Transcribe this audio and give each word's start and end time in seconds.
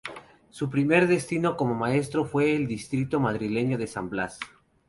Su 0.49 0.67
primer 0.71 1.07
destino 1.07 1.55
como 1.55 1.75
maestro 1.75 2.25
fue 2.25 2.55
en 2.55 2.63
el 2.63 2.67
distrito 2.67 3.19
madrileño 3.19 3.77
de 3.77 3.85
San 3.85 4.09
Blas. 4.09 4.39